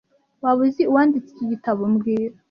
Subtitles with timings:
[0.43, 2.33] Waba uzi uwanditse iki gitabo mbwira